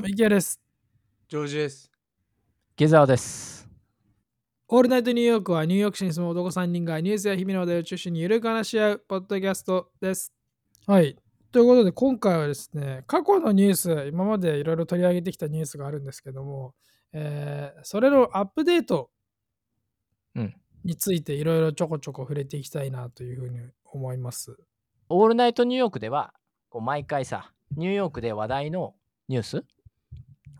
[0.00, 0.58] も、池谷です。
[1.28, 1.90] ジョージです。
[2.76, 3.68] 下沢です。
[4.68, 10.32] オールナイトニューヨークはニューヨーク市に住む男3人がニュースや日々の話題を中心にゆるく話し合うポッドキャストです。
[10.86, 11.16] はい。
[11.52, 16.74] ということで、今回はですね、過去のニュース、今までいろいろ取り上げてきたニュースがあるんですけども、
[17.12, 19.10] えーそれのアップデート
[20.36, 24.56] うんについていろいろちょこちょこ触れていきたいなというふうに思います。
[25.10, 26.32] オールナイトニューヨークでは、
[26.70, 28.94] こう毎回さ、ニューヨークで話題の
[29.28, 29.64] ニュース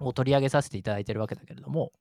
[0.00, 1.92] を取り上げさせていただいてるわけだけれども、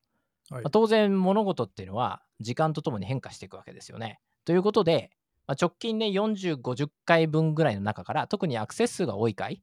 [0.50, 4.20] はいまあ当然物事っていうのは時間とともに変化していくわけですよね。
[4.46, 5.12] ということで、
[5.46, 9.62] まあ直近ね40、50回分ぐらいの中から特にアクセス数が多い回、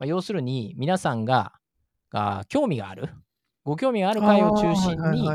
[0.00, 1.52] まあ要するに皆さんが
[2.10, 3.08] が興味がある、
[3.64, 5.28] ご興味がある回を中心に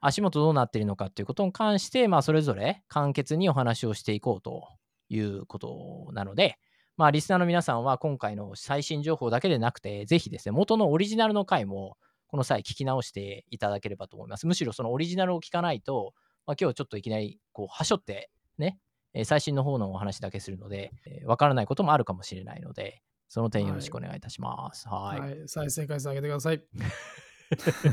[0.00, 4.68] 足元どうなっているのかということに関して、まあ、それぞれ簡潔にお話をしていこうと
[5.08, 6.58] いうことなので、
[6.96, 14.46] まあ、リスナーの皆さんは今回の最新情報だけでなくて、ぜひですね、元のオリジナルの回もこの際聞き直していただければと思います。
[14.46, 16.14] むしろそのオリジナルを聞かないと、
[16.46, 18.78] まあ、今日ちょっといきなりこうはしょってね、
[19.12, 24.88] えー最新の方のお話だけするので、えーわからないこともあるかもしれないので、その点よろしくお願いいたします。
[24.88, 25.20] はい。
[25.20, 26.62] はい、再生回数上げてください。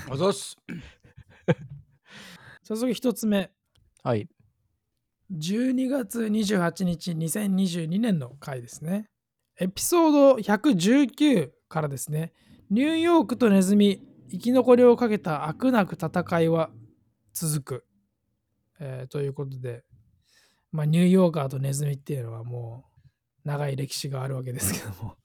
[0.10, 0.58] あざっす。
[2.64, 3.52] 早速一つ目。
[4.04, 4.30] はい。
[5.34, 9.10] 12月28日2022年の回ですね。
[9.60, 12.34] エピソード119からですね。
[12.70, 16.70] ニューヨークとネズミ、生き残りをかけた飽くなく戦いは
[17.34, 17.86] 続く。
[18.80, 19.84] えーということで、
[20.72, 22.86] まあ、ニューヨーカーとネズミっていうのはも
[23.46, 25.16] う長い歴史があるわけですけども、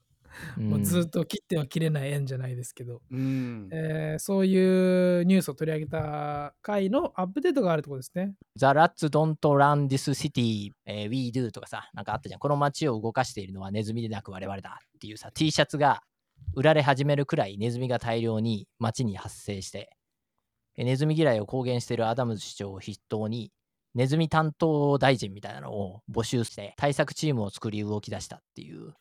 [0.57, 3.69] もうずっと切っては切れない縁じゃないですけど、うん。
[3.71, 8.33] えーそういうニュースを取り上げた回のアップデートがあるところですね。
[8.55, 12.39] The Rats Don't Run This City、えー We Do とかさ、なんかあったじゃん。
[12.39, 16.01] この街を動かしているのはネズミでなく我々だっていうさ、T シャツが
[16.55, 19.89] 売られ始めるくらいネズミが大量に街に発生して、
[20.77, 23.51] えーネズミ嫌いを公言しているアダムズ市長を筆頭に、
[23.95, 28.93] ネズミ担当大臣みたいなのを募集して対策チームを作り動き出したっていう。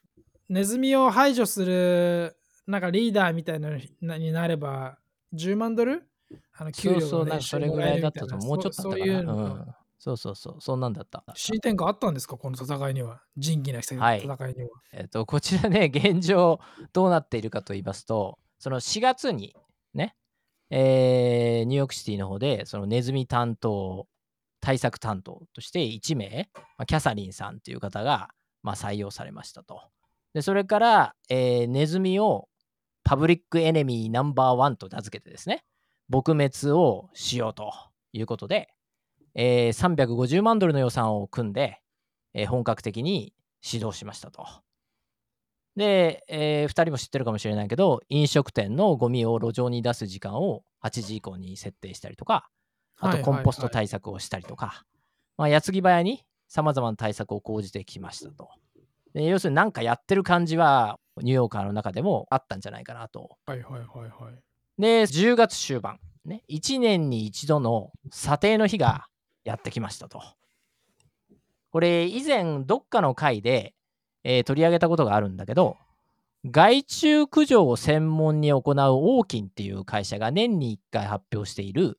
[0.48, 2.36] ネズミを排除する
[2.66, 3.70] なんかリーダーみたいな
[4.02, 4.98] のになれば
[5.34, 6.08] 10万ドル？
[6.58, 8.48] あの給料そうそう、なんかそれぐらいだったとも思う。
[8.48, 8.98] もうちょっとだそう。
[9.00, 9.66] いうのがうん。
[9.98, 11.24] そうそうそう、そんなんだった。
[11.34, 12.36] 進展があったんですか？
[12.36, 14.38] この戦いには仁義なき戦いにはいは、
[14.92, 16.60] えっと、こちらね、 現状
[16.92, 19.56] どうなっているかと言いますと、その4月に
[19.94, 20.14] ね、
[20.70, 24.06] えーニューヨークシティの方で、そのネズミ担当、
[24.60, 28.28] 対策担当として1名、まあキャサリンさんという方が、
[28.62, 29.80] まあ、採用されましたと。
[30.38, 32.48] で、それから、えーネズミを
[33.02, 35.64] パブリックエネミーナンバーワンと名付けてですね、
[36.12, 37.72] 撲滅をしようと
[38.12, 38.68] いうことで、
[39.34, 41.80] えー350万ドルの予算を組んで、
[42.34, 43.34] えー本格的に
[43.68, 44.46] 指導しましたと。
[45.74, 52.48] で、え2人も知ってるかもしれないけど、飲食店のゴミを路上に出す時間を8時以降に設定したりとか、
[53.00, 54.84] あとコンポスト対策をしたりとか、
[55.36, 58.50] まあ、矢継ぎ早にさまざまな対策を講じてきましたと。
[59.14, 63.36] で要するに何かやってる感じは、ニューヨーカーの中でもあったんじゃないかなと。
[63.46, 64.34] はいはいはいはい
[64.80, 69.06] で、10月終盤、ね、1年に一度の査定の日が
[69.44, 70.22] やってきましたと。
[71.70, 73.74] これ、以前、どっかの回で、
[74.22, 75.76] えー取り上げたことがあるんだけど、
[76.44, 81.98] 害虫駆除を専門に行うオーキンっていう会社が年に1回発表している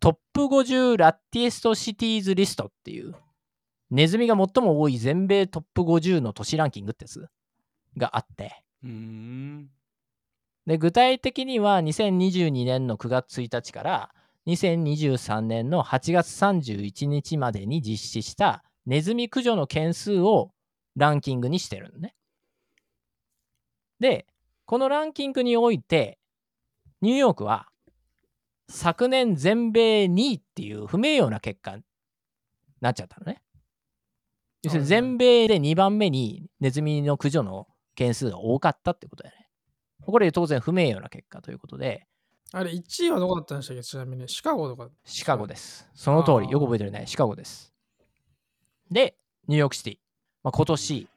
[0.00, 3.14] トップ50ラッティエストシティーズリストっていう
[3.90, 7.28] ネズミが最も多い全米トップ50の都市ランキングってやつ
[7.96, 9.68] があって、うん。
[10.66, 14.10] で具体的には2022年の9月1日から
[14.48, 20.50] 2023年の8月31日までに実施したネズミ駆除の件数を
[20.96, 22.14] ランキングにしてるのね。
[24.00, 24.26] で、
[24.66, 26.18] このランキングにおいて、
[27.00, 27.68] ニューヨークは
[28.68, 31.82] 昨年全米2位っていう不名誉な結果に
[32.80, 33.42] なっちゃったのね。
[34.62, 39.46] 要するに全米で2番目にネズミの駆除の件数が多かったってことだよね。
[40.02, 42.06] これ当然不名誉な結果ということで、
[42.52, 43.82] あれ1位はどこだったんでしたっけ？
[43.82, 45.88] ちなみにシカゴとかシカゴです。
[45.94, 47.04] その通り、よく覚えてるね。
[47.06, 47.72] シカゴです。
[48.90, 49.16] で、
[49.48, 49.98] ニューヨークシティ。
[50.44, 51.08] まあ、今年、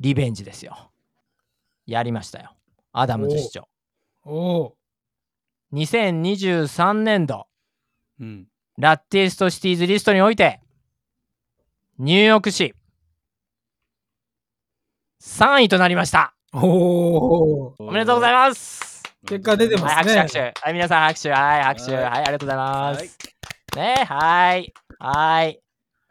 [0.00, 0.90] リベンジですよ。
[1.86, 2.56] やりましたよ。
[2.92, 3.68] アダムズ市長。
[4.24, 4.76] おお
[5.74, 7.46] 2023年度、
[8.18, 8.48] うん。
[8.78, 10.62] ラッティエストシティーズリストにおいて、
[12.02, 12.74] ニューヨーク市、
[15.22, 16.34] 3位となりました。
[16.50, 19.02] おおおめでとうございます。
[19.26, 20.60] 結果出てますはい、ね拍手、拍手。
[20.62, 21.30] はい、皆さん拍手。
[21.30, 21.94] はい、拍手。
[21.94, 22.62] はいはい、ありがとうございま
[22.92, 23.18] はいす。
[23.76, 24.72] ね、はい。
[24.98, 25.60] はい。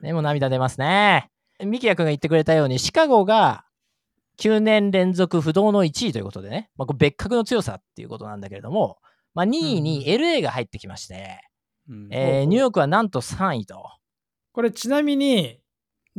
[0.01, 1.31] ね、もう涙出ますね。
[1.65, 3.65] ミキヤ君が言ってくれたように、シカゴが
[4.37, 8.99] 9年連続不動の1位ということでね、まあ、別格の強さっていうことなんだけれども、
[9.33, 11.41] まあ、2位に LA が入ってきまして、
[11.89, 13.83] うんえーニューヨークはなんと3位と。
[14.51, 15.58] これちなみに、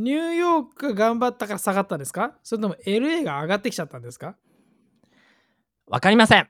[0.02, 2.32] ニューヨークが頑張ったから下がったんですか？
[2.42, 4.34] それとも LA が上がってきちゃったんですか？
[5.86, 6.48] わかりません。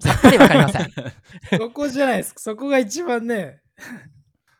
[0.00, 0.92] さっぱりわかりません。
[1.58, 2.34] そこじゃないです。
[2.36, 3.60] そこが一番ね。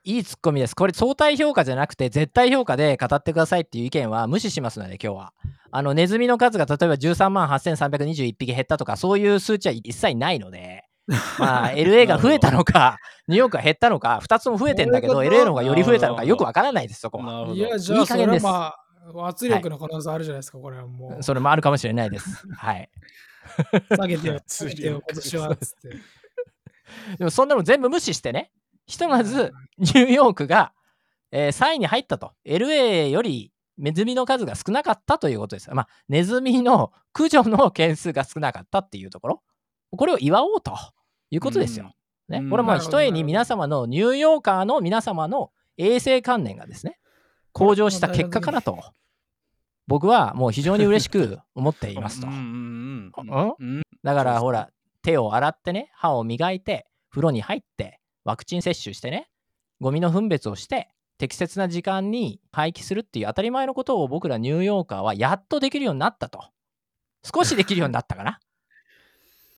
[0.05, 0.75] いいツッコミです。
[0.75, 5.33] これ相対評価じゃなくて絶対評価で語ってくださいっていう意見は無視しますので今日は。
[5.71, 10.85] あのネズミの数が例えば13万8321匹減ったとかそういう数値は一切ないので、
[11.39, 17.49] まあ、LA が増えたのかニューヨークが減ったのか2つとも増えてんだけど LA の方がより増えたのかよくわからないですそこは。
[17.49, 18.77] いや、じゃあそれいい加減ですは
[19.13, 21.23] まあ、圧力の可能性あるじゃないですか、これはもう。
[21.23, 22.47] それもあるかもしれないです。
[22.55, 22.89] はい。
[23.97, 25.57] 下げてよ、下げてよ、今年は。
[25.57, 25.89] つって。
[27.19, 28.53] でもそんなの全部無視してね、
[28.87, 30.73] ひとまずニューヨークが、
[31.31, 32.33] えー3位に入ったと。
[32.45, 35.71] LA よりネズミの数が少なかったということです。
[35.73, 39.43] まあ、ネズミの駆除の件数が少なかったっていうところ。
[39.97, 40.75] これを祝おうと
[41.31, 41.95] いうことですよ。
[42.29, 46.99] ね、うんこれもひとえに皆様のニューヨーカーの皆様の衛生観念がですね、
[47.53, 48.79] 向上した結果かなと。
[49.87, 52.29] 僕はもう非常に嬉しく 思っていますと。
[54.03, 54.71] だからほら、
[55.03, 59.29] 手を洗ってね、歯を磨いて、風呂に入って、ワクチン接種してね、
[59.81, 66.45] ゴミの分別をして、適切な時間に廃棄するっていう当たり前のことを僕らニューヨーカーはやっとできるようになったと。
[67.23, 68.41] 少しできるようになったかな。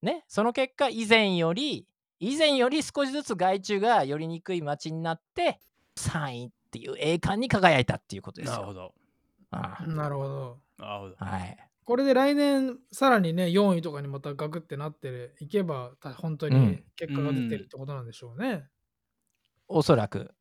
[0.04, 1.88] ね、その結果、以前より、
[2.20, 5.60] 以前より少しずつ害虫が寄りにくい街になって、
[5.96, 8.54] 3位っていう栄冠に輝いたっていうことですよ。
[8.56, 8.94] なるほど。
[9.50, 10.60] ああなるほど。
[10.78, 11.16] なるほど。
[11.18, 11.70] はい。
[11.84, 18.68] これで来年、さらにね、4位とかにまたガクってなっていけば、た本当にうん結果が出てるってことなんでしょうね。
[19.68, 20.34] おそらく。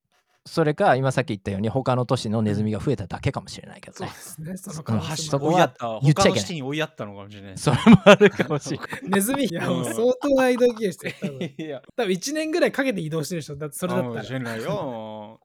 [0.45, 4.57] それか、今さっき言ったように、他の都市のネズミが増えただけかもしれないけどねそうで。
[4.57, 4.73] すね。
[4.73, 5.99] そこは追いやった。
[6.01, 7.57] 言っちゃいけない追いやったのかもしれない。
[7.57, 8.87] それもあるかもしれない。
[9.09, 11.15] ネズミ、いや、もう相当な移動経由してる。
[11.21, 13.55] 多分 いや、多分1年ぐらいかけて移動してるでしょ。
[13.55, 14.25] だってそれだかもったら。
[14.25, 15.39] しれないよ。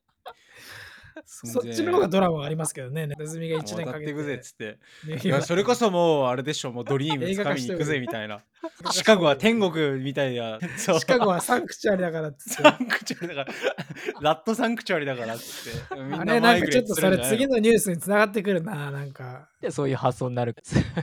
[1.24, 3.06] そっちの方がドラマありますけどね。
[3.06, 4.12] ネズミが1年かけて。
[4.12, 4.78] くぜっつって。
[5.06, 8.42] ねいやそれこそもうあれでしょ、もうドリーム映画化掴みに行くぜみたいな。
[8.90, 10.58] シカゴは天国みたいな。
[10.76, 12.62] シカゴはサンクチュアリだからっつって。
[12.62, 13.54] サンクチュアリだから、
[14.20, 15.94] ラットサンクチュアリだからっつって。
[16.00, 19.48] みんあれなんかちょっとそれ次のニュースにつながってくるな、なんか。
[19.60, 20.54] でそういう発想になる。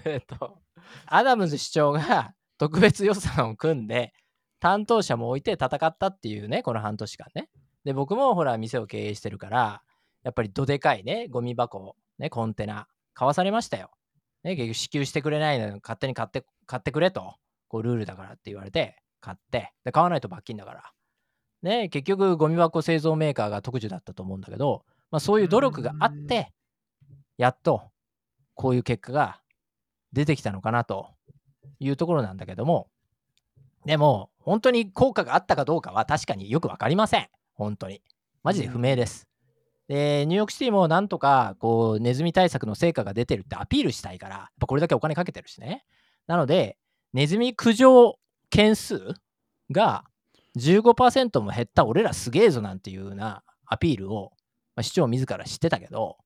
[0.06, 0.60] えっと、
[1.06, 4.14] アダムズ市長が特別予算を組んで、
[4.60, 7.50] 担当者も置いて戦ったっていうね、この半年間ね。
[7.84, 9.84] で、僕もほら、店を経営してるから、
[10.26, 13.92] やっぱりどでかいね、ゴミ箱、ね、コンテナ、買わされましたよ。
[14.44, 17.36] ね、結局支給してくれないのに勝手に買って買ってくれと、
[17.68, 20.92] こうルールだからって言われて、買って、で、買わないと罰金だから。
[21.62, 26.52] ね、結局、ゴミ箱製造メーカーが特需だったと思うんだけど、まあ、そういう努力があって、
[27.38, 27.92] やっと、
[28.56, 29.42] こういう結果が
[30.12, 31.10] 出てきたのかなと
[31.80, 32.90] いうところなんだけども、
[33.86, 37.28] でも、本当に効果があったかどうかは確かによくわかりません。
[37.54, 38.02] 本当に。
[38.42, 39.28] マジで不明です。
[39.88, 45.86] で、ニューヨークシティもなんとか、こう、ネズミ対策の成果が出てるってアピールしたいから、やっぱこれだけお金かけてるしね。
[46.28, 46.78] なので、
[47.14, 48.18] ネズミ駆除
[48.50, 49.14] 件数
[49.72, 50.06] が
[50.58, 54.32] 15%も減った俺らすげえぞなんていうようなアピールを、
[54.76, 56.18] まあ、市長自ら知ってたけど、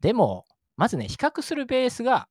[0.00, 0.44] でも、
[0.76, 2.28] まずね、比較するベースが、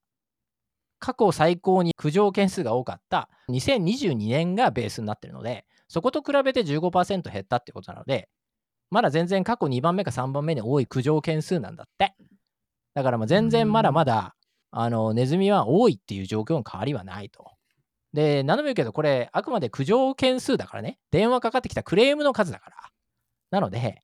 [1.00, 8.30] 過去最高に駆除件数が多かった2022年がベースになってるので、そこと比べて15%減ったってことなので、
[8.90, 12.16] まだ全然過去2番目か3番目に多い駆除件数なんだって。
[12.94, 14.36] だからまあ全然まだまだ、
[14.72, 17.52] あの、ネズミは多いっていう状況の変わりはないと。
[18.14, 22.76] で、何度も言うけど、これ、あくまで駆除件数だからね、電話かかってきたクレームの数だから。
[23.52, 24.02] なので、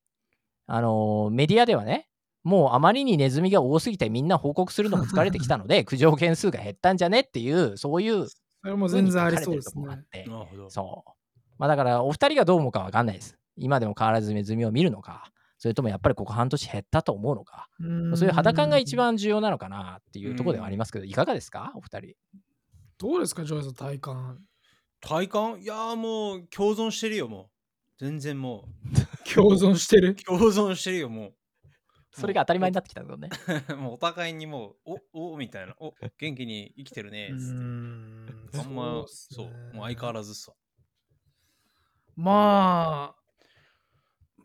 [0.67, 2.07] あのメディアではね、
[2.43, 10.25] もうあまりにネズミが多すぎてみんな報告するのも疲れてきたので、 駆除件数が減ったんじゃねっていう、そういうそれも全然ありそうですね。
[10.69, 11.11] そう。
[11.57, 13.38] まあだから、お二人がどう思うかわかんないです。
[13.59, 17.67] 今でも変わらずネズミを見るのか、それともやっぱりここ半年減ったと思うのか、
[18.15, 21.73] そういう肌感が一番重要なのかなっていうところではありますけど、いかがですか？
[21.75, 22.13] お二人。
[22.97, 24.39] どうですか、ジョイさん、体感。
[25.01, 25.61] 体感？
[25.61, 27.49] いやーもう共存してるよ、もう。
[27.99, 28.65] 全然も
[29.33, 30.11] 共存してる？
[30.11, 30.15] う。
[30.23, 31.33] 共存してるよ、も
[32.11, 33.29] それが当たり前になってきたけどね。
[33.69, 33.75] う。
[33.77, 35.75] もうお互いにもう、お、お、みたいな。
[35.79, 37.29] お、元気に生きてるね。
[37.37, 40.13] つってんあんま、そう、もう相変わず。
[40.13, 40.53] らずさ。
[42.15, 43.18] まあ、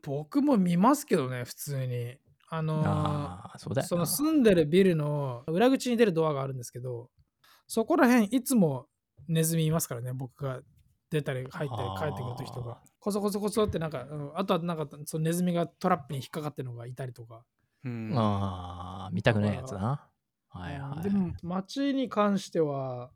[0.04, 2.16] 僕も見ますけどね、普通に。
[2.48, 3.74] あのーああ、そ。
[3.82, 7.10] その住んでるビルの裏口に出るドアがあるんですけど、
[7.66, 8.86] そこら辺いつも
[9.28, 10.60] ネズミいますからね、僕が
[11.10, 12.82] 出たり入ったり帰ってくるときとか。
[13.00, 17.44] コソコソコソってなんか、うんあとはなんかそのネズミがトラップに引っかかってるのがいたりとか。
[17.84, 18.12] うん。
[18.16, 20.08] ああ、見たくないやつな。
[20.48, 21.02] はいはい。
[21.02, 23.10] でも街に関しては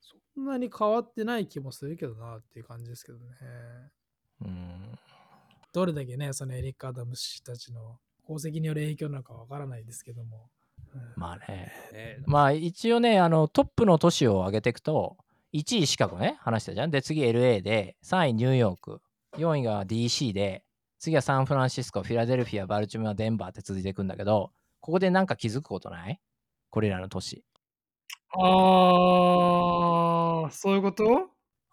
[0.00, 3.24] そんなに変わってない気もするけどなっていう感じですけどね。
[4.42, 4.98] うん。
[5.72, 10.48] どれだけね、そのエリック・アダム氏たちの功績による影響なのかわからないですけども。
[10.94, 11.72] うんまあね。
[11.92, 15.16] ねまあ一応ね、あのトップの都市を上げていくと、
[15.52, 16.90] 1位シカゴね、話したじゃん。
[16.90, 19.00] で、次 LA で、3位ニューヨーク、
[19.36, 20.64] 4位が DC で、
[20.98, 26.20] 次はサンフランシスコ、フィラデルフィア、バルチモア、デンバーって続いていくんだけど、ここでなんか気づくことない？
[26.70, 27.44] これらの都市。
[28.32, 28.38] あ
[30.48, 31.04] あ、そういうこと？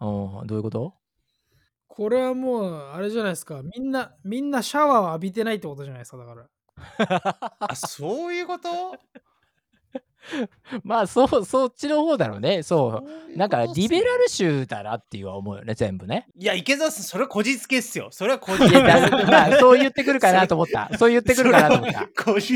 [0.00, 0.94] うん、どういうこと？
[1.88, 3.62] これはもう、あれじゃないですか。
[3.62, 6.18] みんな、みんなシャワーを浴びてないってことじゃないですか。
[6.18, 6.46] だから。
[7.60, 8.68] あそういうこと？
[10.82, 12.62] まあそう、そっちの方だろうね。
[12.62, 13.32] そう。
[13.34, 16.26] うなんかリベラルル州だなっていうは思うよね、全部ね。
[16.36, 20.90] いや池澤さんそれはこじつけっすよそれはこいじつけまあ、そう言ってくるかなと思った。
[20.98, 22.08] そう言ってくるかなと思った。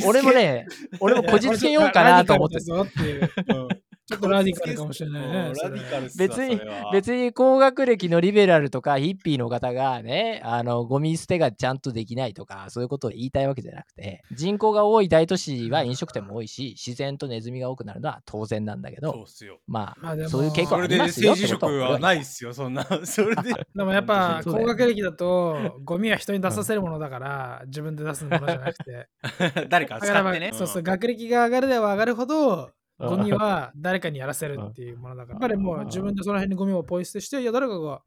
[0.06, 0.66] 俺もね、
[1.00, 2.58] 俺もこじつけようかなと思って
[4.11, 6.61] ちょっとラディカルかもしれないねラディカル別に
[6.93, 19.59] 別に高学歴のリベラルとかヒッピーの方がね、あの、ゴミ捨てがちゃんとできないとか、そういうことを言いたいわけじゃなくて、人口が多い大都市は飲食店も多いし、自然とネズミが多くなるのは当然なんだけど、そうっすよ。
[19.69, 22.21] まあ、まあそういう傾向あそれでりますよ政治職はないい。
[22.23, 22.85] っすよそんな。
[23.07, 23.55] それで。
[23.75, 29.09] でもやっぱ高学歴だとゴミは人に出させるものだから自分で出すものじゃなくて。
[29.71, 30.50] 誰か使ってね。
[30.52, 35.35] そうそう学歴が上がるでは上がるほどうんゴミは誰かにやらせるっていうものだから。
[35.35, 38.02] やっぱりもう自分でその辺にゴミをポイ捨てしていや誰かが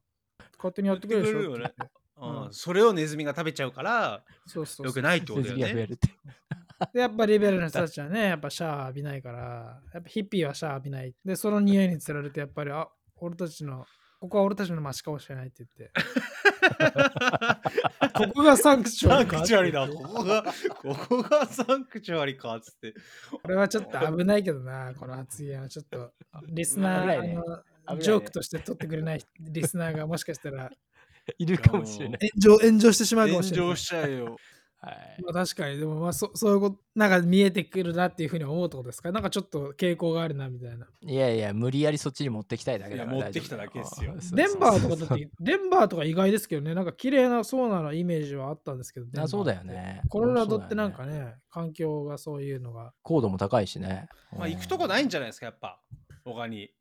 [0.57, 1.71] 勝手にやってくれるでしょ
[2.21, 2.45] うん。
[2.45, 2.53] うん。
[2.53, 4.87] それをネズミが食べちゃうからそうそうそう。
[4.87, 5.73] よくないってことネズだよね。
[5.73, 6.07] ミが増えるって。
[6.93, 11.13] でやっぱリベラルの人たちはねやっぱシャワー浴びないからやっぱヒッピーはシャワー浴びない。
[11.25, 13.85] でその匂いにつられてやっぱりあ俺たちの
[14.23, 15.91] ここは俺たちの街かもしれないって言って。
[18.15, 19.85] ここがサンクチュアサンリかクチュアリだ。
[19.85, 22.93] ここがここがサンクチュアリかっつって。
[23.41, 25.67] これはちょっと危ないけどな、この発言は。
[25.67, 26.13] ちょっと
[26.47, 27.37] リスナー、ね。
[27.99, 30.71] ジョークとして取ってくれないリスナーがもしかしたら。
[31.37, 32.31] いるかもしれない。
[32.41, 33.67] 炎上炎上してしまうかも炎しれない。
[33.71, 34.37] 上しちゃうよ
[34.85, 35.21] はい。
[35.23, 39.11] まあ、確かに、でもまあそそういうこと、なんか見えてくるなっていうふうに思うってことですか？
[39.11, 40.87] なんかちょっと傾向があるなみたいな。
[41.01, 44.13] いやいや、無理やりそっちに持ってきたいだけだ持ってきただけですよ。
[44.33, 50.01] デンバーとかだって、 デンバーとか意外ですけどね、なんか綺麗なそうなのイメージはあったんですけど、あそうだよね。
[50.09, 52.93] コロラドってなんかそうだよね、環境がそういうのが。
[53.03, 54.09] 高度も高いしね。
[54.37, 55.79] まあ行くとこないんじゃないですかやっぱ。
[56.25, 56.71] 他に。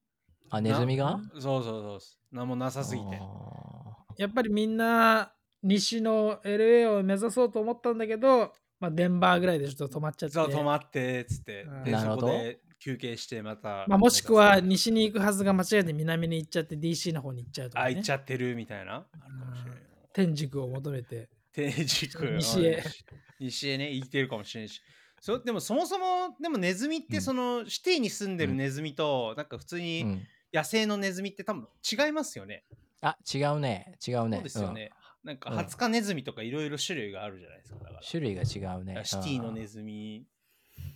[0.50, 1.18] あ、ネズミが？
[1.18, 1.98] なそうそうそう。
[2.30, 3.18] 何もなさすぎて。
[3.20, 5.32] あやっぱりみんな
[5.62, 10.34] 西の LA を目指そうと思ったんだけど、まあ、デンバーぐらいでちょっと止まっちゃって。
[10.34, 17.86] そう止まってっつってうんでなるほどそこで休憩してまたまあ、もしくは西に行くはずが間違えて南に行っちゃって DC の方に行っちゃうとか、ね。
[17.86, 19.80] あ行っちゃってるみたいなあるかもしれない
[20.12, 21.28] 天竺を求めて。
[21.52, 22.82] 天竺 西へ
[23.38, 24.80] 西へね行ってるかもしれないし
[25.20, 32.64] そでもそもそもでもネズミってうんそのシティに住んでるうんネズミとなんか普通にん野生のネズミって多分違いますよね。
[33.00, 33.96] あ、違うね。
[34.06, 34.36] 違うね。
[34.36, 34.90] そうですよね。
[35.24, 37.78] なんかうんハツカネズミとかいろいろ種類があるじゃないですか。
[37.78, 38.02] だからうん。
[38.08, 39.00] 種類が違うね。
[39.04, 40.26] シティのうんネズミ。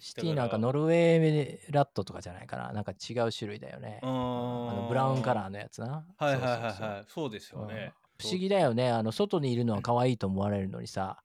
[0.00, 2.73] シティなんかノルウェーラットとかじゃないかな。
[2.73, 4.00] なんか違う種類だよね。
[4.02, 6.06] ああのブラウンカラーのやつな。
[6.16, 7.04] はいはいはいはい。
[7.09, 7.92] そうですよね。
[8.18, 8.90] 不思議だよね。
[8.90, 11.23] あの外にいるのは可愛いと思われるのにさ、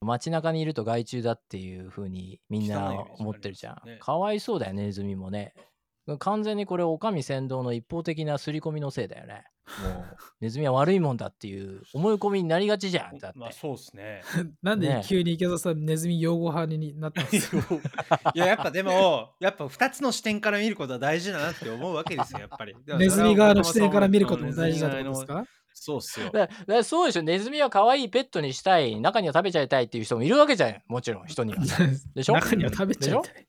[0.00, 3.98] 街中にいると害虫だっていう風にみんな思ってるじゃん。
[3.98, 5.54] かわいそうだよね、ネズミもね。
[6.18, 9.46] 完全にこれ、おかみ先導の一方的な刷り込みのせいだよね。
[9.82, 13.18] もう、ネズミは悪いもんだっていう思い込みになりがちじゃん。
[13.18, 13.38] だって。
[13.38, 14.22] まあそうですね。
[14.62, 17.78] なんでね急に池田さんネズミ擁護派になったんですか？
[18.34, 22.74] いややっぱでもやっぱ2つの視点から見ることは大事だなって思うわけですよやっぱり。
[22.98, 25.44] ネズミ側の視点から見ることも大事だってことですかか
[25.76, 26.30] そうっすよ。
[26.30, 30.82] だだからそうでしょ、ネズミは可愛いペットにしたい、中には食べちゃいたいっていう人もいるわけじゃん。
[30.86, 31.58] もちろん、人には。
[32.14, 32.34] でしょ？
[32.34, 33.46] 中には食べちゃいたい。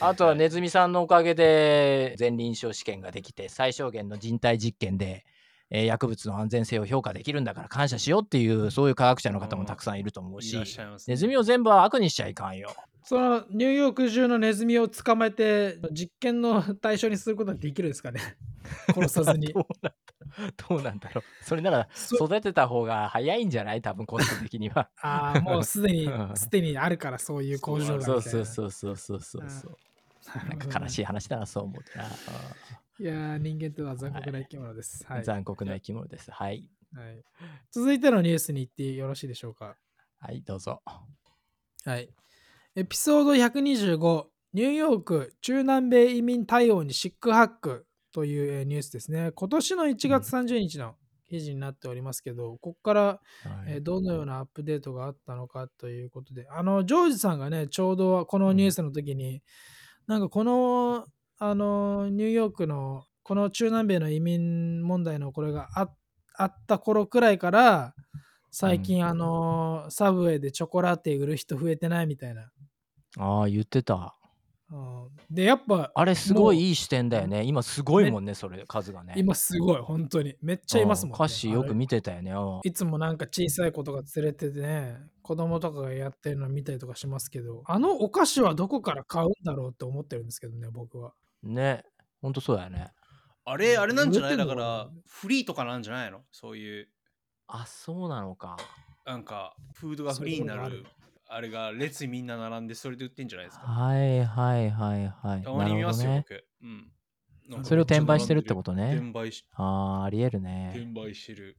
[0.00, 5.24] あとはネズミさんのおかげで前臨床試験ができて最小限の人体実験で、
[5.70, 10.64] えー薬物の安全性を評価できるんだから感謝しようっていうそういう科学者の方もたくさんいると思うしね
[11.06, 12.70] ネズミを全部は悪にしちゃいかんよ。
[13.04, 18.20] そのニューヨーク中のネズミを捕まえて実験の対象にすることはできるんですかね？
[18.94, 19.66] 殺さずにど。
[20.76, 21.44] うなんだろう。
[21.44, 23.80] それならそ育てた方が早いんじゃない？
[23.80, 24.90] 多分コスト的には。
[25.00, 28.04] ああ、もうすでに う、んすでにあるからそういう工場が。
[28.04, 30.48] そうそうそうそうそうそうそう。
[30.48, 31.02] なんか悲しい。
[31.02, 32.04] い話だな、そう思うとな。
[33.00, 35.04] いやー、人間とは残酷な生き物です。
[35.06, 35.24] はい。
[35.24, 36.30] 残酷な生き物です。
[36.32, 36.68] はい。
[36.94, 37.22] はい、
[37.70, 39.76] 続いてのニュースに行ってよろしいでしょうか？
[40.18, 40.82] はい、どうぞ。
[41.84, 42.08] はい。
[42.74, 49.30] エピソード125、ニューヨーク中南米移民対応にシックハックというえーニュースですね。
[49.32, 50.96] 今年の1月30日の
[51.28, 53.20] 記事になっておりますけど、ここから、はい
[53.66, 59.42] えーどのようなアップデートがあったのかということで、あの、ジョージさんがね、ちょうどこのニュースの時に、
[60.06, 61.06] なんかこの、
[61.40, 65.88] あの、ニューヨークの、この中南米の移民問題のこれがあ
[66.34, 67.94] あった頃くらいから、
[68.50, 72.50] 最近、あの、サブウェイでチョコラテ売る人増えてないみたいな。
[73.18, 74.16] ああ、言ってた。
[74.70, 77.44] うんで、やっぱ、あれすごいいい視点だよね。
[77.44, 79.14] 今すごいもんね、それ、数がね。
[79.16, 80.34] 今すごい、本当に。
[80.42, 81.16] めっちゃいますもん、ね。
[81.16, 82.32] 歌詞よく見てたよね。
[82.32, 91.12] うんいつもなんか小さい子とか連れててね、子供とかがやってるの見たりとかしますけど、あのお菓子はどこから買うんだろうって思ってるんですけどね、僕は。
[91.42, 91.84] ね。
[92.20, 92.92] ほんとそうだよね。
[93.44, 94.36] あれ、あれなんじゃない？
[94.36, 96.22] だから、フリーとかなんじゃないの？
[96.32, 96.88] そういう、
[97.46, 98.56] あ、そうなのか。
[99.06, 100.84] なんか、フードがフリーになる。
[101.30, 103.66] あれが列にみんな並んでそれで売ってんじゃないですか。
[103.66, 105.42] はいはいはいはい。
[105.42, 106.44] たまに見ますよ、なる僕。
[106.62, 107.64] うん。
[107.64, 108.94] それを転売してるってめことね。
[108.96, 109.62] 転売しあ
[110.02, 110.92] あ、ありえる転ね。
[110.94, 111.56] 売してる。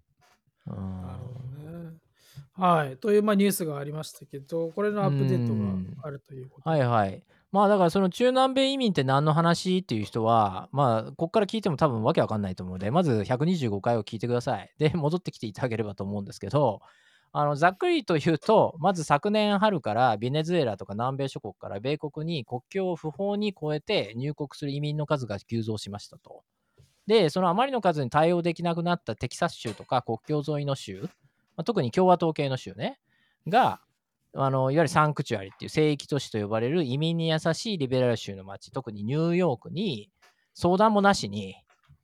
[0.67, 1.97] うんなるほどね。
[2.53, 2.97] はい。
[2.97, 6.79] という、まあ、ニュースがありましたけど、これのアップデートがあるということで。
[6.79, 7.23] はいはい。
[7.51, 14.71] まあだからその中南米移民って何の話っていう人は、まあこっから聞いても多分わけわかんないと思うので、まず125回を聞いてください。
[14.77, 16.81] で、戻ってきていただければと思うんですけど、
[17.31, 26.43] あのざっくりと言うと、まず昨年春からベネズエラとか南米諸国から米国に国境を不法に越えて入国する移民の数が急増しましたと。
[27.07, 32.99] で、そのあまりの数に対応できなくなったテキサス州とか国境沿いの州、まあ特に共和党系の州ね、
[33.47, 33.81] が、
[34.35, 40.09] あのいわゆるサンクチュアリっていう聖域都市と呼ばれる移民に優しいリベラル州の街、特にニューヨークに
[40.53, 41.55] 相談もなしに、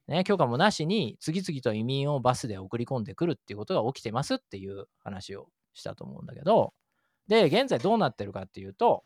[0.08, 6.74] ね、許可もなしに次々と移民をバスで送り込んでくるっていうことが起きてますっていう話をしたと思うんだけど、
[7.28, 9.04] で、現在どうなってるかっていうと、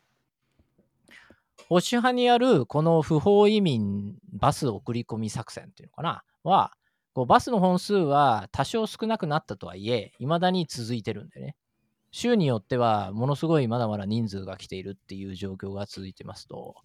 [1.67, 6.23] 保守派にあるこの不法移民バス送り込み作戦っていうのかな？
[6.43, 6.73] は、
[7.13, 11.55] こうバスの本数は多少少なくなったとはいえ、未だに続いてるんでね。
[12.11, 16.75] 州によってはものすごいまだまだ人数が来ているっていう状況が続いてますと。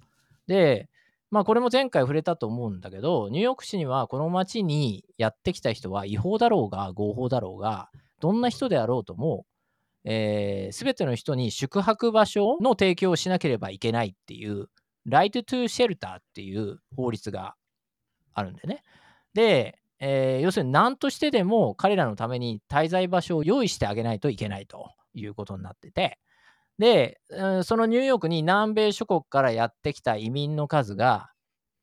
[0.46, 0.88] で、
[1.30, 7.88] まあこれも前回触れたと思うんだけど、ニューヨーク市にはこの街にやってきた人は違法だろうが合法だろうが、
[8.20, 9.46] どんな人であろうとも、
[10.04, 14.68] えー、全ての人に宿泊場所の提供をしなければいけないっていう、
[15.06, 17.54] ライトトゥーシェルターっていう法律が
[18.34, 18.82] あるんでね。
[19.32, 26.18] で、えー要するに何としてでも彼らのために滞在場所を用意してあげないといけないということになってて、
[26.78, 31.30] で、うんそのニューヨークに南米諸国からやってきた移民の数が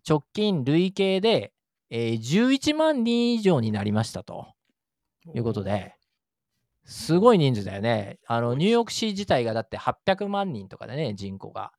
[0.07, 1.53] 直近累計で、
[1.89, 4.53] えー11万人以上になりましたと。
[5.35, 5.95] いうことで、
[6.83, 8.19] すごい人数だよね。
[8.25, 11.71] あのニューヨーク市自体がだって800万人とかでね、人口が。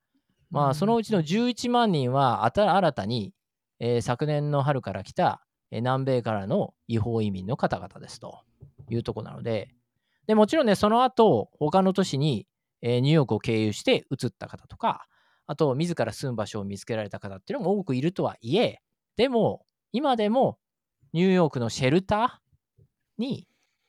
[0.49, 3.33] まあ、そのうちの11万人は新たに、
[3.79, 8.39] えー昨年の春から来た、えー南米からの違法移民の方々ですと。
[8.89, 9.69] いうところなので、
[10.27, 12.47] でもちろんね、その後、他の都市に、
[12.81, 15.07] えーニューヨークを経由して移った方とか、
[15.47, 18.81] あと、自ら住む場所を見つけられた方っていうのも多くいるとはいえ、
[19.17, 20.57] でも、今でも
[21.13, 22.83] ニューヨークのシェルター
[23.17, 23.47] に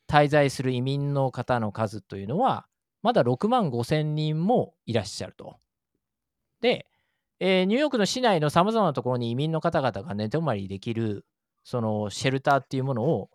[0.08, 2.66] 滞在する移民の方の数というのは、
[3.02, 5.58] まだ6万5千人もいらっしゃると。
[6.60, 6.86] で、
[7.40, 11.24] えーニューヨークの市内のさまざまなところに移民の方々が寝泊まりできる、
[11.64, 13.30] そのシェルターっていうものを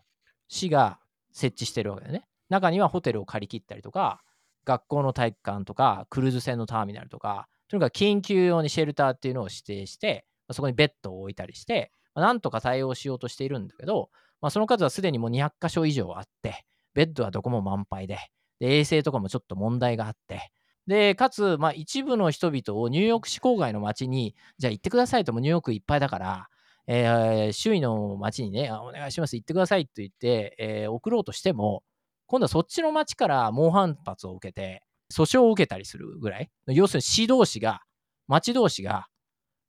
[0.48, 1.00] 市が
[1.32, 2.29] 設置してるわけだよね。
[2.50, 4.22] 中にはホテルを借り切ったりとか、
[4.66, 14.10] 学校の体育館とか、クルーズ船のターミナルとか、とにかく緊急用にシェルターっていうのを指定して、そこにベッドを置いたりして、なんとか対応しようとしているんだけど、
[14.42, 18.18] まあ、その数はすでにもう200箇所以上あって、ベッドはどこも満杯で、
[18.60, 20.52] で衛生とかもちょっと問題があって、
[20.88, 26.48] で、かつ、まあ、一部の人々をニューヨーク市郊外の街に、じゃあ行ってくださいともニューヨークいっぱいだから、
[26.88, 31.84] えー周囲の街にね、お願いします、行ってくださいと言って、えー送ろうとしても、
[32.30, 37.82] 今度はそっちの街から猛反発を受けて、訴訟を受けたりするぐらい、要するに市同士が、
[38.28, 39.08] 町同士が、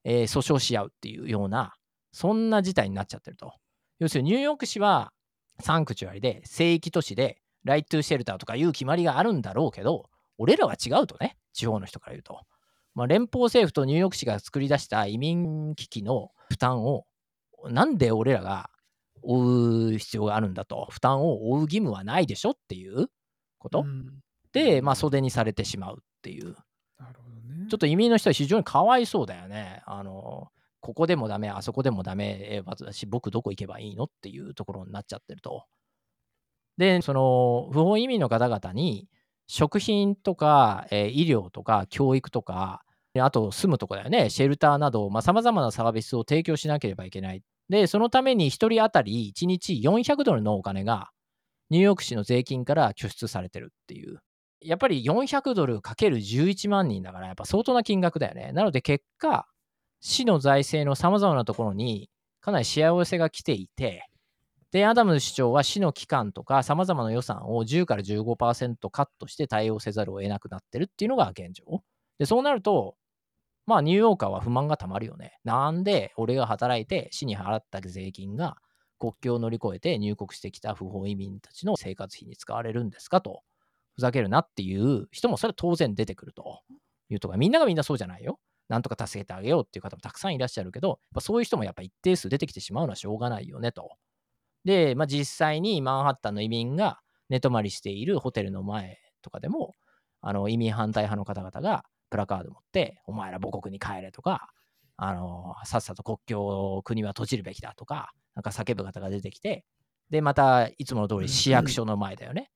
[0.05, 1.73] えー訴訟し合うっていうような、
[2.13, 3.55] そんな事態になっちゃってると。
[3.99, 5.11] 要するにニューヨーク市は
[5.61, 12.43] サンクチュアリで、聖域都市で、ライトゥーシェルターとかいう決まりがあるんだろうけど、俺らは違うとね、地方の人から言うと。
[12.95, 17.07] まあ、連邦政府とニューヨーク市が作り出した移民危機の負担を、
[17.71, 18.69] なんで俺らが
[19.23, 23.09] 負う必要があるんだと、負担を負う義務はないでしょっていう
[23.59, 24.21] こと、うん
[24.53, 26.57] で、まあ、袖にされてしまうっていう。
[26.99, 27.67] なるほどね。
[27.71, 29.83] ちょっと移民の人は非常にかわいそうだよね。
[29.87, 30.49] あの、
[30.81, 35.67] ここでもダメ、あそこでもダメ、え私、僕どこ行けばいいのっていうところになっちゃってると。
[36.79, 39.09] で、その、不法移民の方々に、
[39.47, 47.43] 食品とか、えー医療とか、教育とか、であと住むとこだよね、シェルターなど、さまざ、まなサービスを提供しなければいけない。
[47.71, 51.11] で、そのために1人当たり1日400ドルのお金が、
[51.71, 54.19] ニューヨーク市の税金から拠出されてるっていう。
[54.61, 58.51] やっぱり400ドルかける11万人だから、やっぱ相当な金額だよね。
[58.53, 59.47] なので結果、
[60.01, 64.09] 市の財政のさまざまなところにかなり幸せが来ていて、
[64.73, 71.83] で、アダムズ市長は市の機関とかさまざまな予算を10から15%カットして対応せざるを得なくなってるっていうのが現状。
[72.19, 72.97] で、そうなると、
[73.71, 75.39] まあニューヨーカーは不満がたまるよね。
[75.45, 78.57] なんで俺が働いて市に払った税金が
[78.99, 83.43] 国境を乗り越えて入国してきた不法移民たちの生活費に使われるんですかと、
[83.95, 86.63] ふざけるなっていう人もそれは当然出てくると
[87.11, 88.41] いうとか、みんながみんなそうじゃないよ。
[88.69, 93.93] なんとか助けてあげようっていう方もたくさんいらっしゃるけど、やっぱそういう人もやっぱ一定数出てきてしまうのはしょうがないよねと。
[94.65, 99.77] で、まあ、実際にマンハッタンの移民が寝泊まりしているホテルの前とかでも、
[100.23, 104.51] あの移民反対派の方々がプラカード持って、お前ら母国に帰れとか、
[104.97, 109.65] あのさっさと国境を国は閉じるべきだとか、なんか叫ぶ方が出てきて、
[110.11, 112.51] で、またいつもの通り市役所の前だよね。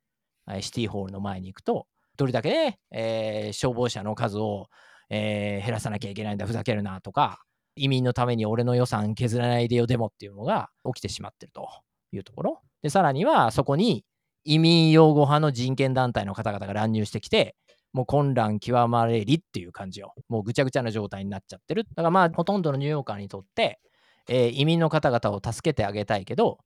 [0.61, 1.87] シティホールの前に行くと、
[2.17, 4.69] どれだけね、えー、消防車の数を、
[5.09, 7.43] えー、減らさなきゃいけないんだ、ふざけるなとか、
[7.77, 11.69] 移民のために俺の予算削らないでよデモっていうのが起きてしまってると
[12.13, 12.61] いうところ。
[12.83, 14.05] で、さらにはそこに
[14.45, 17.57] 移民擁護派の人権団体の方々が乱入してきて、
[17.95, 20.15] もう混乱極まれりっていう感じよ。
[20.29, 21.85] もうぐちゃぐちゃな状態になっちゃってる。
[21.85, 23.81] だからまあ、ほとんどのニューヨーカーにとって、
[24.29, 26.59] えー、移民の方々を助けてあげたいけど、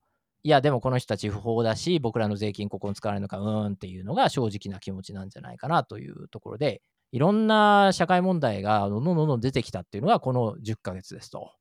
[0.42, 6.80] いや、でもこの人たち不法だし、僕らの税金ここに使われるのか、うーんっていうのが正直な気持ちなんじゃないかなというところで、
[7.12, 11.52] いろんな社会問題がどんどんどんどん出てきたっていうのがこの10ヶ月ですと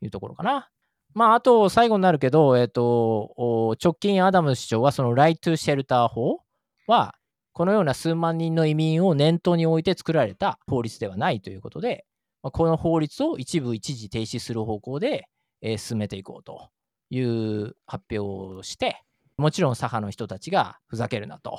[0.00, 0.68] いうところかな。
[1.14, 6.40] まあ、あと最後になるけど、えっ、ー、と、直近アダム市長はそのライトシェルター法
[6.86, 7.14] は、
[7.52, 12.06] このような数万人の移民を念頭に置いて作られた法律ではないということで、
[12.42, 15.28] この法律を一部一時停止する方向で、
[15.76, 16.70] 進めていこうと
[17.10, 19.02] いう発表をして、
[19.36, 21.58] もちろん左派の人たちがふざけるなと。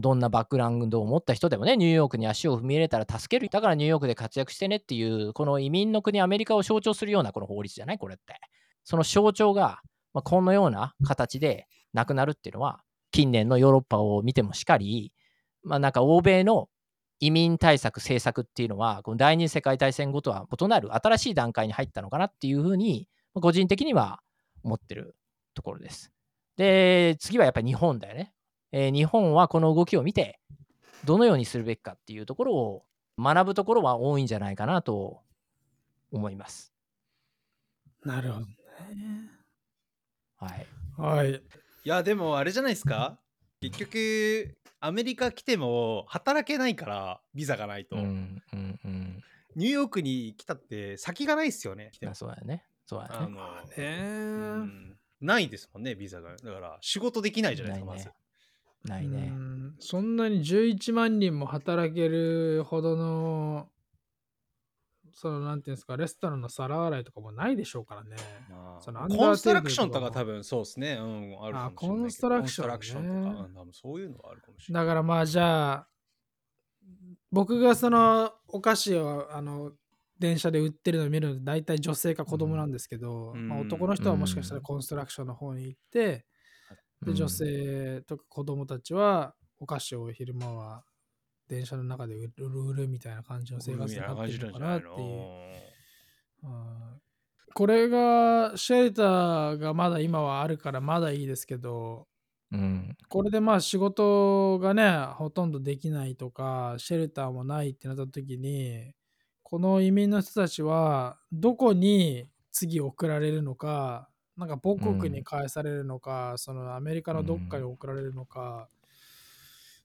[0.00, 3.50] どんなバックグラウンドを持った人でもね、ニューヨークに足を踏み入れたら助ける。
[3.50, 8.40] だからニューヨークで活躍してねっていう、この移民の国アメリカを象徴するようなこの法律じゃないこれって。
[8.84, 9.82] その象徴が、
[10.14, 12.80] まあ、このような形でなくなるっていうのは、
[13.12, 15.12] 近年のヨーロッパを見てもしかり、
[15.62, 16.68] まあなんか欧米の
[17.18, 24.20] 移民対策、政策っていうのは、この第二次世界大戦後とは異なる新しい段階に入ったのかなっていうふうに、個人的には
[24.62, 25.16] 思ってる
[25.54, 26.12] ところです。
[26.56, 28.32] で、次はやっぱり日本だよね。
[28.72, 30.40] えー、日本はこの動きを見て、
[31.04, 32.84] どのようにするべきかっていうところを
[33.18, 35.20] 学ぶところは多いんじゃないかなと
[36.12, 36.72] 思います。
[38.04, 38.56] なるほどね。
[40.36, 40.66] はい。
[40.98, 41.42] はい。
[41.86, 43.16] いや、でもあれじゃないですか？
[43.60, 47.94] 結局、アメリカ来ても働けないから、ビザがないと。
[47.94, 49.22] うんうんうん、
[49.54, 51.92] ニューヨークに来たって先がないっすよね。
[52.14, 52.64] そうやね。
[52.86, 53.14] そうやね。
[53.14, 53.38] あの
[53.76, 56.34] えー、うん、ないですもんね、ビザが。
[56.34, 58.10] だから仕事できないじゃないですか、まず。
[58.82, 59.32] ないね。
[59.78, 63.68] そんなに11万人も働けるほどの、
[65.16, 68.16] その、なんていうんですか、レストランの皿洗いとかもないでしょうからね。
[68.80, 70.98] そのコンストラクションとか多分そうですね。
[71.00, 74.84] うん、あるかもしれないコンストラクション、ね、ションとか、多分そういうのはあるかもしれない。
[74.84, 75.88] だからまあじゃあ、
[77.32, 79.72] 僕がそのお菓子をあの
[80.18, 86.26] 電車で売ってるのを見るの大体女性か子供なんですけど、うん、まあ、男の人はもしかしたらコンストラクションの方に行って、
[87.06, 90.84] で女性とか子供たちはお菓子を昼間は
[91.48, 94.92] 電車の中で売る売るみたいな感じの生活になってるのかなっていう。
[97.54, 102.06] これがシェルターがまだ今はあるからまだいいですけど、
[102.52, 108.92] うん、これでまあ仕事がねほとんどできないとかシェルターもないってなった時に
[109.42, 118.75] この移民の人たちはどこに次送られるのかなんか母国に返されるのか、うん、そのアメリカのどっかに送られるのか、うん、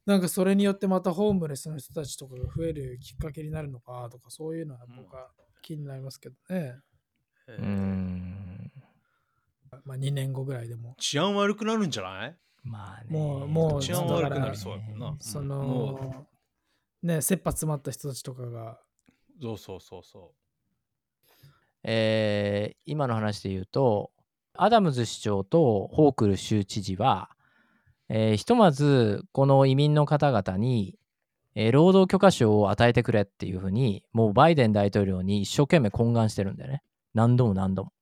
[0.05, 5.27] なんかそれによってまたホームレスの人たちとかが増えるきっかけになるのかとかそういうのは僕は
[5.61, 6.75] 気になりますけどね。
[7.47, 8.71] うん。
[9.85, 10.95] まあ2年後ぐらいでも。
[10.99, 12.35] 治安悪くなるんじゃない？
[12.63, 13.07] まあね。
[13.09, 15.15] もう、もう、治安悪くなりそうやな。
[15.19, 16.27] その、
[17.03, 18.79] ね、切羽詰まった人たちとかが
[19.41, 20.35] そうそうそうそう。
[21.83, 24.11] えー、今の話で言うと、
[24.53, 27.31] アダムズ市長とホークル州知事は、
[28.13, 30.97] えー、ひとまずこの移民の方々に、
[31.55, 36.83] えー、労働許可証を与えてくれっていうふうに、もうバイデン大統領に一生懸命懇願してるんだよね。
[37.13, 37.93] 何度も何度も。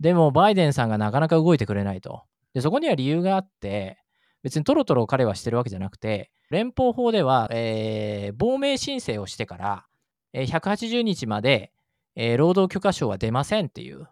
[0.00, 2.24] でも、バイデンさんがなかなか動いてくれないと。
[2.54, 3.98] で、そこには理由があって、
[4.42, 9.86] 別にトロトロ彼はしてるわけじゃなくて、連邦法では、えー、亡命申請をしてから、
[10.32, 11.70] え180日まで、
[12.16, 14.08] えー、労働許可証は出ませんっていう、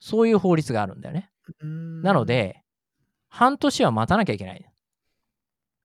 [0.00, 1.30] そういう法律があるんだよね。
[1.60, 2.61] なので、
[3.34, 4.72] 半年は待たなきゃいけない。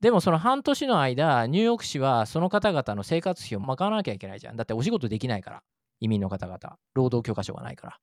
[0.01, 4.57] でもその半年の間、ニューヨーク市はその方々の生活費を賄わなきゃいけないじゃん。
[4.57, 5.63] だってお仕事できないから。
[6.01, 6.59] 移民の方々。
[6.93, 7.97] 労働許可証がないから。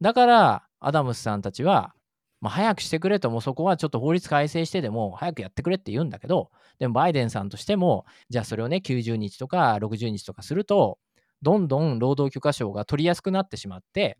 [0.00, 1.94] だから、アダムスさんたちは、
[2.40, 10.98] まあ、早くしてくれと、もうそこはちょっと法律改正してでも、早くやってくれって言うんだけど、でもバイデンさんとしても、じゃあそれをね、90日とか60日とかすると、
[11.42, 14.16] どんどん労働許可証が取りやすくなってしまって、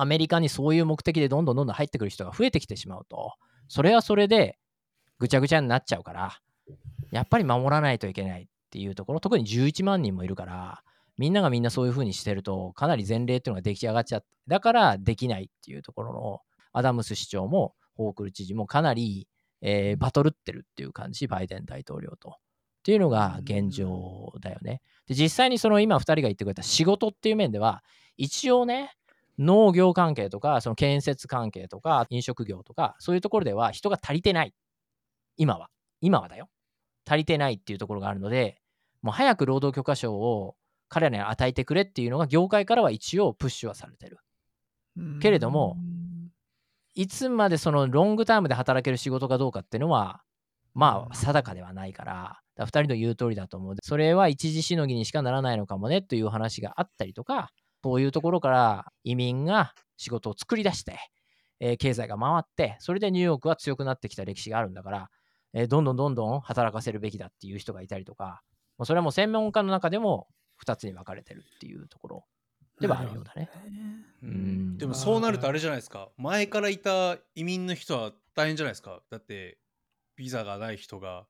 [0.00, 3.34] アメリカにそういう目的でどんどんどんどん入ってくる人が増えてきてしまうと、
[3.68, 4.58] それはそれで
[5.18, 6.40] ぐちゃぐちゃになっちゃうから、
[7.10, 10.82] やっぱり守らないといけないっていうところ、特に11万人もいるから、
[11.18, 16.40] みんながみんなそういう風にしてると、かなり前例っていうのが出来上がっちゃって、だからできないっていうところの、
[16.72, 19.28] アダムス市長もホークル知事もかなり、
[19.60, 22.30] えーバトルってるっていう感じ、バイデン大統領と。
[22.30, 24.80] っていうのが現状だよね。
[25.06, 27.84] で、実際にその今2人が言ってくれた仕事っていう面では、
[28.16, 28.94] 一応ね、
[29.40, 34.54] 農業関係とか、その建設関係とか、飲食業とか、そういうところでは人が足りてない。
[35.36, 35.68] 今は。
[36.00, 36.48] 今はだよ。
[37.08, 38.60] 足りてないっていうところがあるので、
[39.02, 40.54] もう早く労働許可証を
[40.88, 44.18] 彼らに与えてくれっていうのが業界からは一応プッシュはされてる。
[45.20, 45.76] けれども
[46.94, 50.22] いつまでそのロングタームで働ける仕事かどうかっていうのは、
[50.74, 53.76] まあ定かではないから、だ2人の言う通りだと思う。
[53.82, 57.50] それは一時しのぎにしかならないのかもねという話があったりとか、
[57.82, 60.98] そういうところから移民が仕事を作り出して、
[61.60, 65.10] えー経済が回って、それでニューヨークは強くなってきた歴史があるんだから、
[65.52, 68.42] えーどんどんどんどん働かせるべきだっていう人がいたりとか、
[68.78, 70.28] もうそれはもう専門家の中でも
[70.64, 72.24] 2つに分かれてるっていうところ
[72.80, 73.50] ではあるようだね。
[74.78, 76.08] でもそうなるとあれじゃないですか。
[76.16, 79.00] 前からいた移民の人は大変じゃないですか。
[79.10, 79.58] だって
[80.16, 81.26] ビザがない人が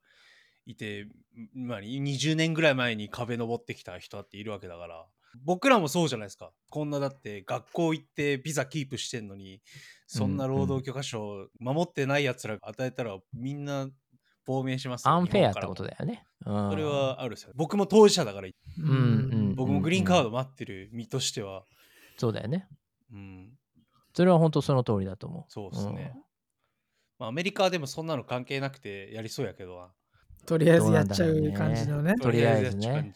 [0.65, 1.07] いて
[1.53, 5.05] まあ20年ぐらい前に壁登ってきた人だっているわけだから
[5.43, 9.61] 僕らもそうじゃないですかこんなだって学校行ってビザキープしてんのに
[10.07, 13.87] そんな労働許可証守ってないやつらが与えたらみんな
[14.45, 16.25] 亡命しますよアンフェアってことだよね。
[16.45, 18.91] うんそれはあるですよ僕も当事者だからうんう
[19.51, 21.63] ん僕もグリーンカード待ってる身としては
[22.17, 22.67] そうだよね。
[23.11, 23.49] うん
[24.13, 25.43] それは本当その通りだと思う。
[25.47, 26.13] そうですね。
[27.17, 29.93] まあ、アメリカでもそんなの関係なくてやりそうやけどな。
[30.45, 32.15] とりあえずやっちゃう感じのね。
[32.15, 33.13] とりあえずね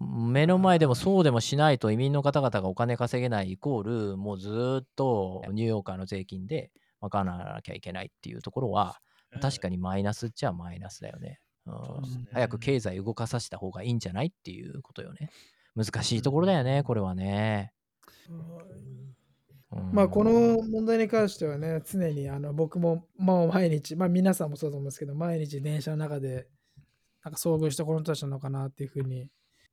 [0.00, 9.00] 目の前でもそうでもしないと移民の方々がお金稼げないイコール、もうずーっとニューヨーカーの税金で賄わなきゃいけないっていうところは、
[9.40, 9.76] 確かに。
[9.76, 11.40] にマイナスっちゃマイナスだよね。
[11.66, 11.74] うん
[12.32, 15.30] 早く経済動かさせた方がいいんじゃないっていうことよね。
[15.74, 17.72] 難しいところだよね、これはね。
[19.74, 26.46] うんまあこの問題に関してはね、常にあの僕ももう毎日、まあ皆さんもそうだと思うんですけど、毎日電車の中で
[27.24, 29.28] なんか遭遇したこの人たちなのかなっていうふうに、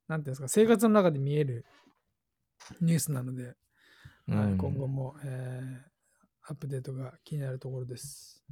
[0.08, 1.64] なんていうんですか、生活の中で見える
[2.80, 3.54] ニュースなので、はい
[4.28, 5.92] うん今後も、えー
[6.44, 8.42] アップデートが気になるところです。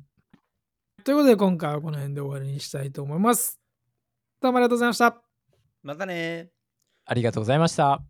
[1.02, 3.58] ということで今回はこの辺で終わりにしたいと思います。
[4.40, 5.20] どうもありがとうございました。
[5.82, 6.50] またね
[7.04, 8.09] ありがとうございました。